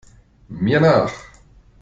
Mir 0.49 0.79
nach! 0.81 1.13